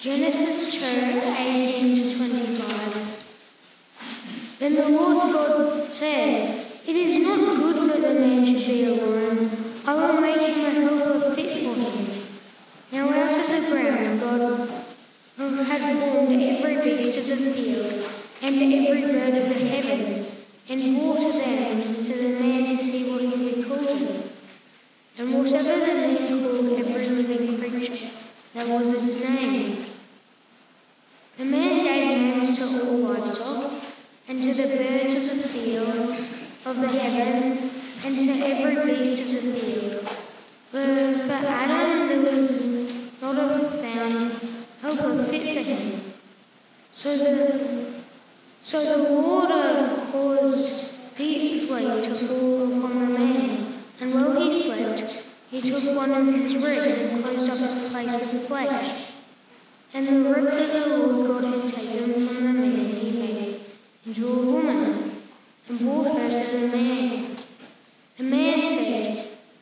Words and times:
Genesis 0.00 0.80
2 0.80 1.20
18 1.20 1.96
to 1.96 2.16
25. 2.16 3.26
Then 4.58 4.74
the 4.74 4.88
Lord 4.88 5.30
God 5.30 5.92
said, 5.92 6.64
It 6.86 6.96
is 6.96 7.18
not 7.22 7.56
good 7.56 7.90
that 7.90 8.00
the 8.00 8.14
man 8.18 8.46
should 8.46 8.66
be 8.66 8.84
alone. 8.84 9.50
I 9.84 9.94
will 9.94 10.18
make 10.22 10.40
him 10.40 10.64
a 10.64 10.70
helper 10.70 11.34
fit 11.34 11.66
for 11.66 11.74
him. 11.74 12.06
Now 12.90 13.10
out 13.10 13.38
of 13.38 13.46
the 13.46 13.60
ground, 13.70 14.20
God 14.20 14.70
had 15.66 15.98
formed 16.00 16.42
every 16.42 16.76
beast 16.82 17.30
of 17.32 17.38
the 17.44 17.52
field 17.52 18.02
and 18.40 18.56
every 18.56 19.02
bird 19.02 19.34
of 19.36 19.48
the 19.50 19.58
heavens 19.68 20.46
and 20.70 20.96
watered 20.96 21.34
them 21.34 21.78
to 22.04 22.12
the 22.14 22.40
man 22.40 22.74
to 22.74 22.82
see 22.82 23.10
what 23.12 23.20
he 23.20 23.36
would 23.44 23.66
call 23.68 23.84
them. 23.84 24.22
And 25.18 25.34
whatever 25.34 25.84
the 25.84 25.92
name 25.92 26.29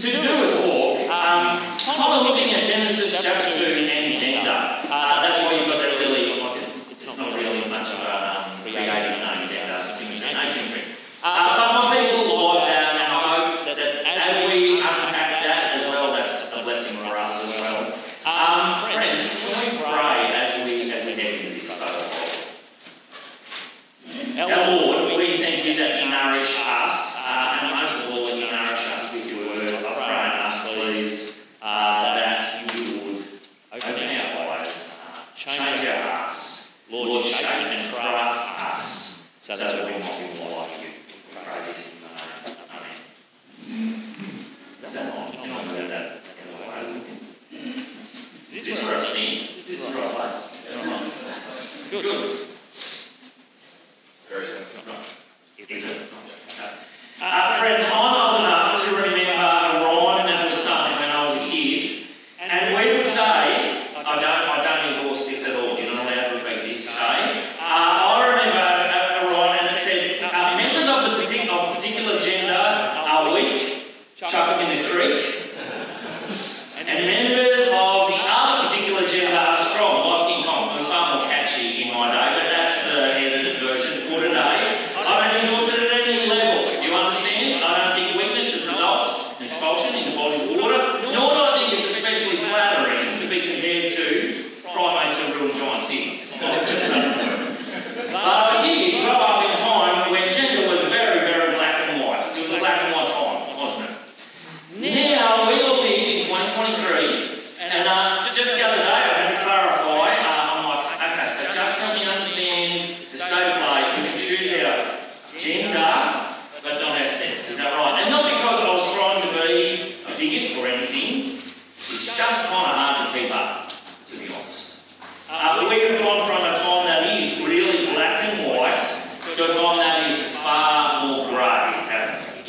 to 0.00 0.10
do 0.10 0.18
a 0.18 0.56
all. 0.64 0.96
Um, 1.10 1.60
while 1.98 2.22
we're 2.22 2.30
looking 2.30 2.54
at 2.54 2.64
Genesis 2.64 3.22
chapter 3.22 3.49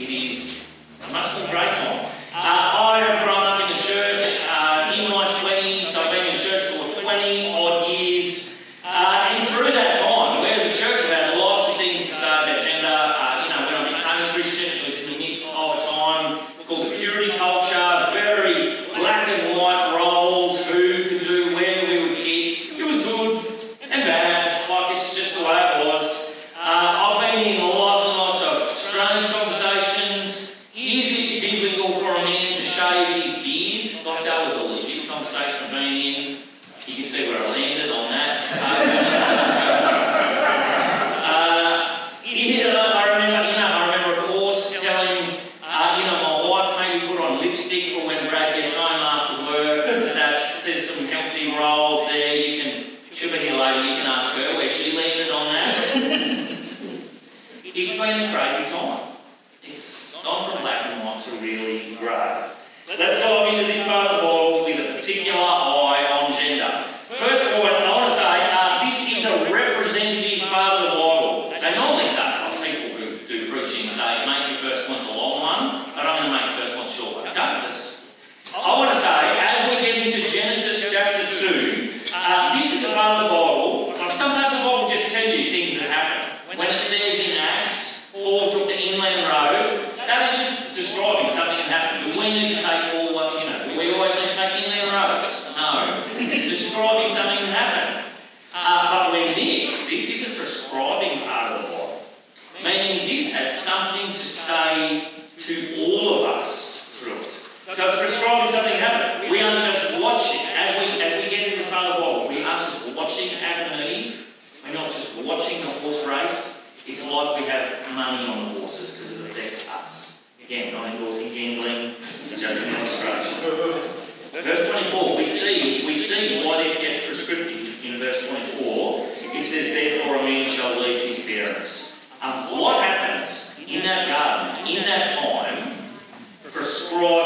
It 0.01 0.09
is 0.09 0.73
a 1.07 1.13
much 1.13 1.37
more 1.37 1.47
greater 1.51 1.90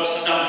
prescribes 0.05 0.44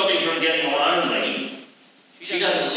stopping 0.00 0.26
from 0.26 0.40
getting 0.40 0.72
lonely. 0.72 1.52
She 2.20 2.38
doesn't 2.38 2.69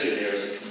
2. 0.00 0.14
There 0.14 0.32
is 0.32 0.54
a 0.54 0.69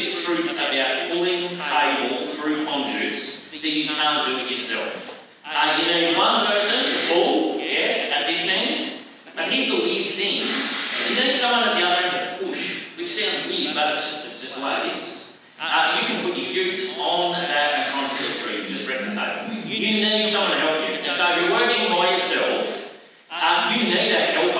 Truth 0.00 0.52
about 0.56 1.10
pulling 1.12 1.48
cable 1.60 2.24
through 2.24 2.64
conduits 2.64 3.50
that 3.50 3.68
you 3.68 3.84
can't 3.84 4.26
do 4.26 4.38
it 4.38 4.50
yourself. 4.50 5.28
Uh, 5.44 5.76
you 5.76 5.92
need 5.92 6.16
one 6.16 6.46
person 6.46 6.80
to 6.80 7.12
pull, 7.12 7.58
yes, 7.58 8.10
at 8.16 8.26
this 8.26 8.48
end, 8.48 9.04
but 9.36 9.52
here's 9.52 9.68
the 9.68 9.76
weird 9.76 10.08
thing. 10.08 10.48
You 10.48 11.20
need 11.20 11.36
someone 11.36 11.68
at 11.68 11.74
the 11.76 11.84
other 11.84 12.00
end 12.00 12.40
to 12.40 12.46
push, 12.46 12.96
which 12.96 13.08
sounds 13.08 13.46
weird, 13.46 13.74
but 13.74 13.92
it's 13.92 14.08
just, 14.08 14.26
it's 14.26 14.40
just 14.40 14.60
the 14.60 14.64
way 14.64 14.88
it 14.88 14.96
is. 14.96 15.42
Uh, 15.60 15.98
you 16.00 16.06
can 16.06 16.24
put 16.24 16.34
your 16.34 16.48
ute 16.48 16.96
on 16.98 17.32
that 17.32 17.50
and 17.50 17.90
try 17.90 18.00
and 18.00 18.08
push 18.08 18.40
through, 18.40 18.68
just 18.68 18.88
wreck 18.88 19.00
the 19.00 19.12
cable. 19.12 19.68
You 19.68 20.00
need 20.00 20.28
someone 20.30 20.52
to 20.52 20.58
help 20.64 20.80
you. 20.88 21.12
So 21.12 21.12
if 21.12 21.42
you're 21.42 21.52
working 21.52 21.92
by 21.92 22.08
yourself, 22.08 22.96
uh, 23.30 23.76
you 23.76 23.84
need 23.84 24.12
a 24.12 24.20
helper. 24.32 24.59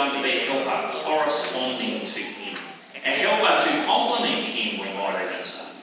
going 0.00 0.16
to 0.16 0.22
be 0.22 0.32
a 0.32 0.40
helper 0.48 0.96
corresponding 1.04 2.06
to 2.06 2.20
him, 2.20 2.56
a 3.04 3.12
helper 3.20 3.52
to 3.52 3.84
complement 3.84 4.42
him, 4.42 4.80
we 4.80 4.88
might 4.96 5.28
even 5.28 5.44
say. 5.44 5.76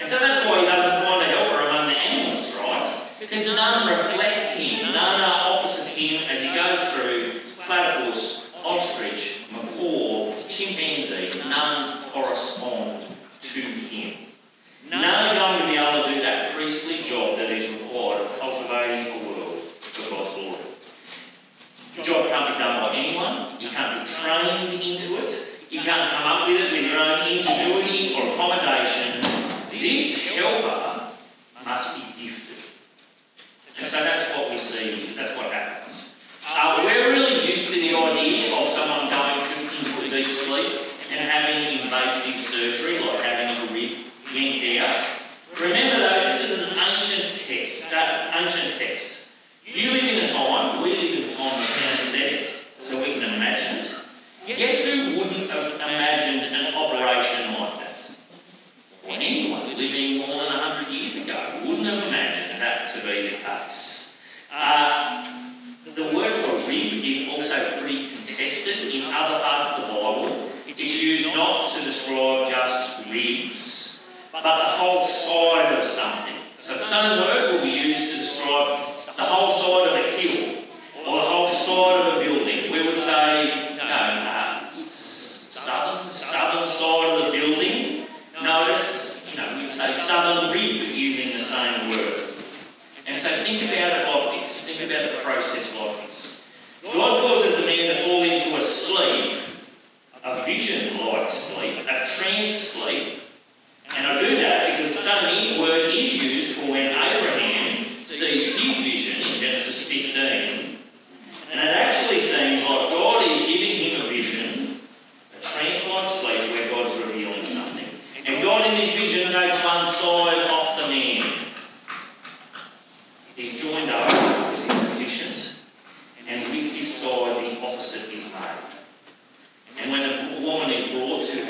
And 0.00 0.10
so 0.10 0.18
that's 0.18 0.44
why 0.46 0.58
he 0.58 0.66
doesn't 0.66 1.06
find 1.06 1.22
a 1.22 1.26
helper 1.26 1.68
among 1.68 1.86
the 1.86 1.94
animals, 1.94 2.52
right? 2.56 3.06
Because 3.20 3.46
none 3.54 3.86
reflect 3.86 4.58
him, 4.58 4.92
none 4.92 5.20
are 5.20 5.54
opposite 5.54 5.86
him 5.86 6.24
as 6.28 6.42
he 6.42 6.50
goes 6.52 6.82
through 6.94 7.40
platypus, 7.64 8.52
ostrich, 8.64 9.46
macaw, 9.52 10.34
chimpanzee, 10.48 11.30
none 11.48 12.02
correspond 12.10 12.93
Uh, 64.50 65.28
the 65.94 66.16
word 66.16 66.32
for 66.32 66.56
rib 66.70 67.04
is 67.04 67.28
also 67.28 67.78
pretty 67.78 68.08
contested 68.08 68.94
in 68.94 69.12
other 69.12 69.44
parts 69.44 69.76
of 69.76 69.88
the 69.88 69.92
Bible. 69.92 70.50
It's 70.66 71.02
used 71.02 71.34
not 71.34 71.70
to 71.70 71.84
describe 71.84 72.48
just 72.48 73.06
ribs, 73.12 74.10
but 74.32 74.42
the 74.42 74.48
whole 74.48 75.04
side 75.04 75.74
of 75.74 75.84
something. 75.84 76.34
So 76.58 76.74
some 76.76 77.20
words 77.20 77.43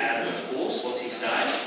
Adam, 0.05 0.29
of 0.29 0.53
course. 0.53 0.85
What's 0.85 1.01
he 1.01 1.09
say? 1.09 1.61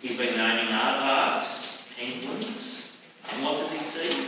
He's 0.00 0.16
been 0.16 0.38
naming 0.38 0.72
aardvarks, 0.72 1.86
penguins. 1.98 2.96
And 3.30 3.44
what 3.44 3.58
does 3.58 3.72
he 3.72 3.78
see? 3.78 4.23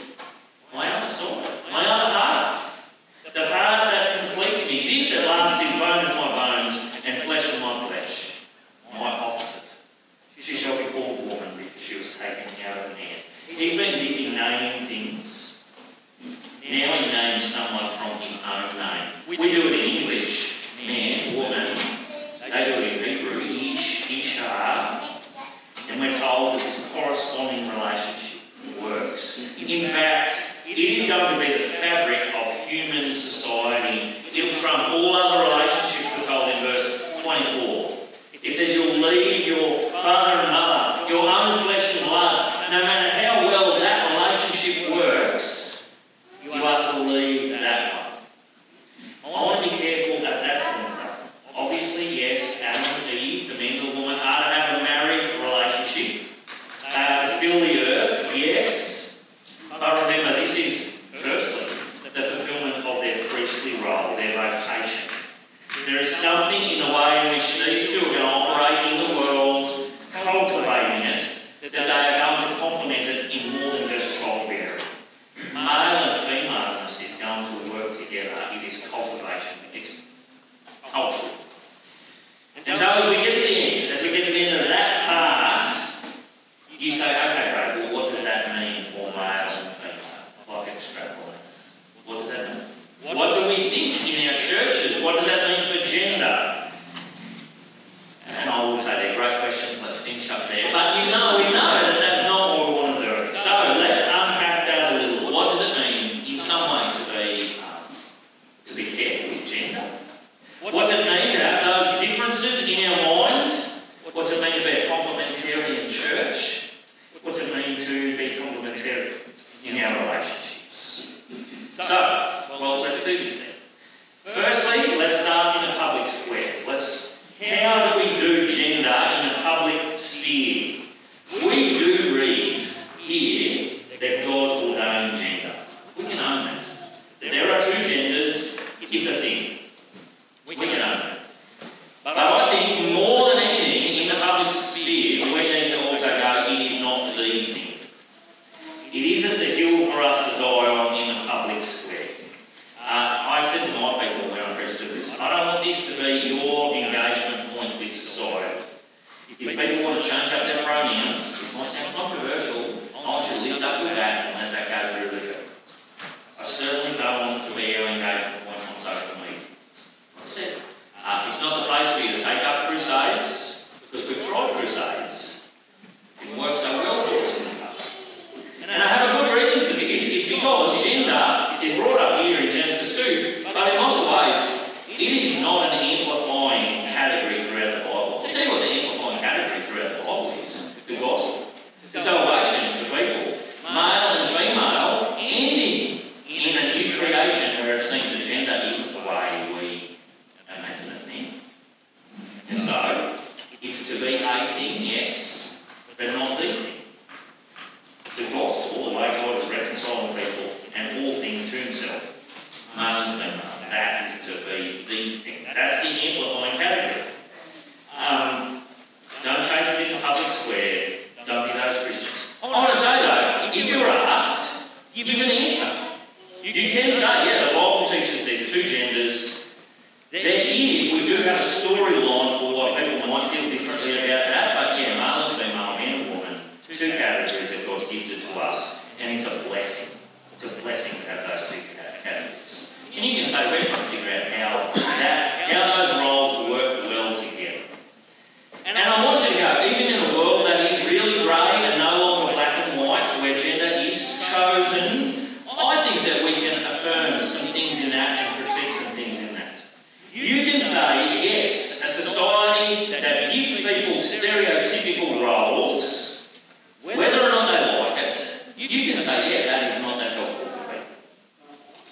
something 66.17 66.63
in 66.71 66.79
the 66.79 66.87
way 66.87 67.27
in 67.27 67.29
which 67.35 67.63
these 67.67 67.93
children 67.93 68.23
are 68.23 68.46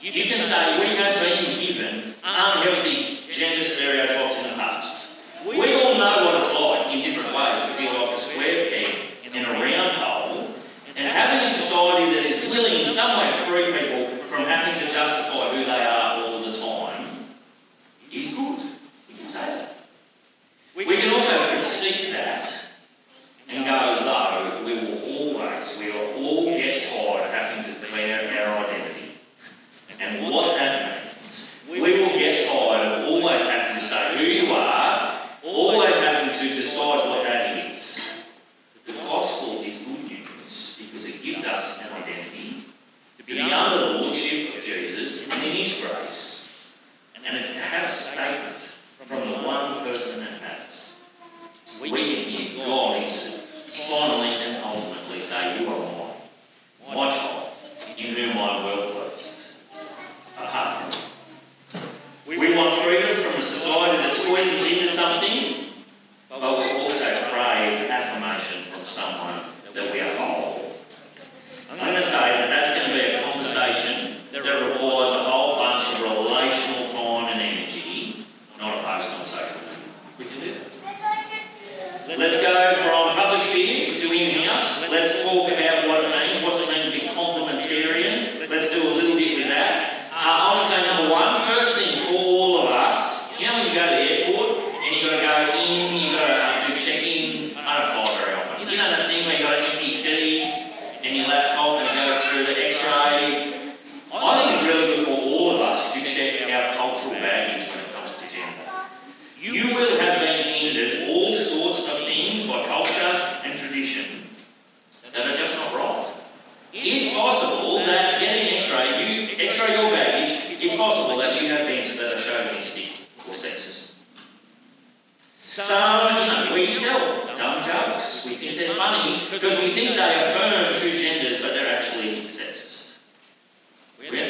You 0.04 0.24
can 0.24 0.44
say, 0.44 0.78
we 0.80 0.94
have 0.96 1.14
been 1.24 1.33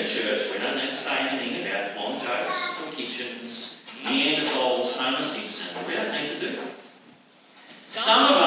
church, 0.06 0.52
we 0.52 0.58
don't 0.62 0.76
need 0.76 0.90
to 0.90 0.96
say 0.96 1.16
anything 1.28 1.66
about 1.66 1.96
long 1.96 2.18
jokes, 2.18 2.80
or 2.80 2.92
kitchens, 2.92 3.82
Neanderthals, 4.04 4.96
Homer 4.96 5.24
Simpson. 5.24 5.76
We 5.86 5.94
don't 5.94 6.12
need 6.12 6.28
to 6.28 6.40
do 6.40 6.56
that. 6.56 6.74
Some 7.82 8.32
of 8.32 8.43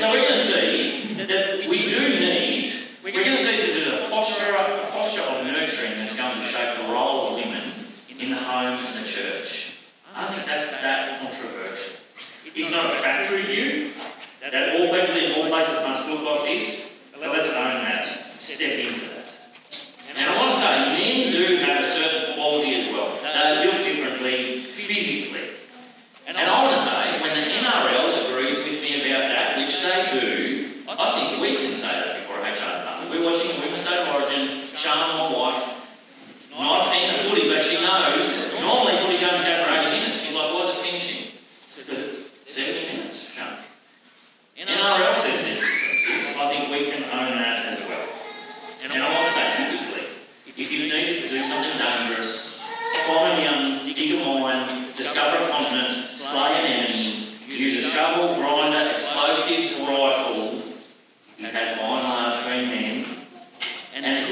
so 0.00 0.12
we 0.14 0.24
can 0.24 0.38
see 0.38 1.12
that 1.24 1.68
we 1.68 1.90
do 1.90 2.08
need. 2.08 2.29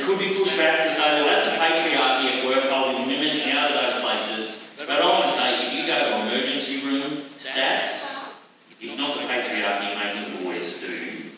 could 0.08 0.18
be 0.18 0.32
pushed 0.32 0.56
back 0.56 0.80
to 0.80 0.88
say, 0.88 1.20
well, 1.20 1.28
that's 1.28 1.44
a 1.44 1.60
patriarchy 1.60 2.32
at 2.32 2.46
work 2.48 2.64
holding 2.72 3.06
women 3.06 3.44
out 3.52 3.70
of 3.70 3.76
those 3.76 4.00
places. 4.00 4.72
But 4.88 5.02
I 5.02 5.04
want 5.04 5.24
to 5.24 5.28
say, 5.28 5.68
if 5.68 5.74
you 5.76 5.86
go 5.86 6.00
to 6.00 6.24
emergency 6.24 6.80
room 6.80 7.20
stats, 7.28 8.40
it's 8.80 8.96
not 8.96 9.20
the 9.20 9.28
patriarchy 9.28 9.92
making 10.00 10.46
lawyers 10.46 10.80
do, 10.80 11.28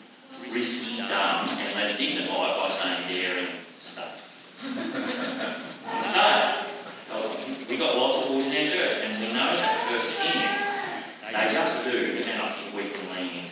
risky, 0.55 0.95
dumb, 1.03 1.49
and 1.51 1.75
less 1.75 1.97
dignified 1.97 2.55
by 2.55 2.69
saying 2.71 3.11
daring 3.11 3.51
stuff. 3.81 4.55
so, 6.07 6.23
oh, 7.11 7.27
we've 7.67 7.77
got 7.77 7.97
lots 7.97 8.23
of 8.23 8.29
boys 8.31 8.47
in 8.47 8.55
our 8.55 8.67
church, 8.71 9.03
and 9.03 9.19
we 9.19 9.33
know 9.33 9.51
that 9.51 9.83
firsthand. 9.91 10.71
They 11.27 11.53
just 11.53 11.91
do, 11.91 12.23
and 12.23 12.41
I 12.41 12.47
think 12.51 12.73
we 12.73 12.83
can 12.89 13.15
lean 13.15 13.43
in. 13.43 13.50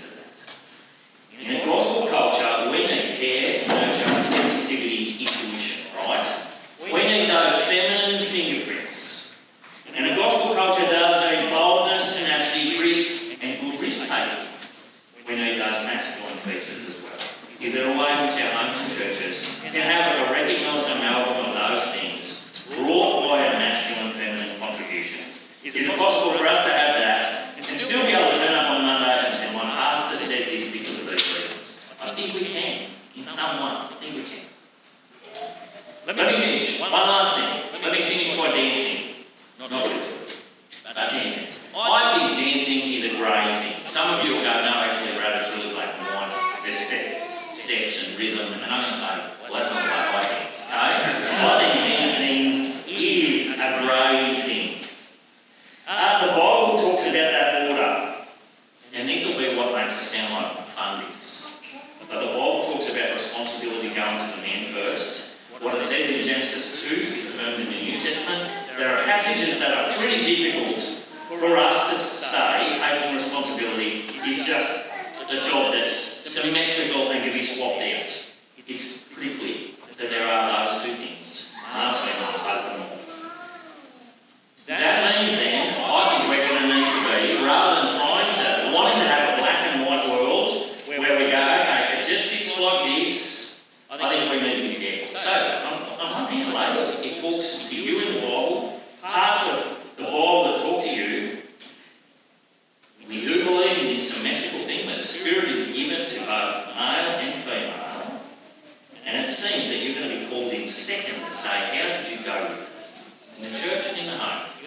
Some 44.00 44.16
of 44.16 44.26
you 44.26 44.36
have 44.36 44.46
got 44.46 44.64
now 44.64 44.80
actually, 44.80 45.20
rather 45.20 45.44
truly 45.44 45.76
like 45.76 45.92
one 46.16 46.32
their 46.64 46.74
step, 46.74 47.36
steps 47.36 48.08
and 48.08 48.18
rhythm. 48.18 48.48
And 48.54 48.64
I'm 48.64 48.84
going 48.84 48.94
to 48.94 48.98
say, 48.98 49.39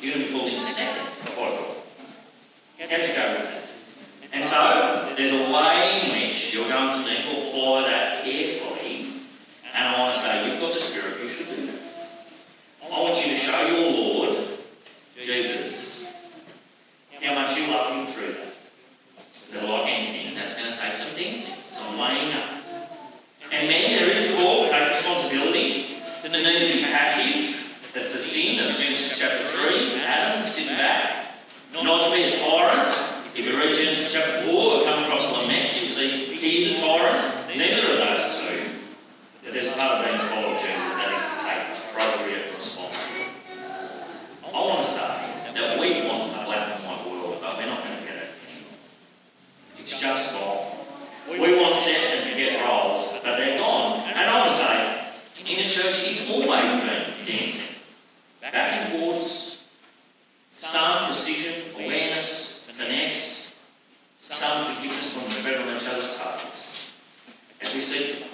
You're 0.03 0.17
going 0.17 0.27
to 0.27 0.33
pull 0.33 0.49
second. 0.49 1.12
100% 67.83 68.32